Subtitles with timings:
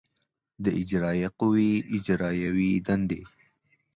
[0.63, 3.21] د اجرایه قوې اجرایوې دندې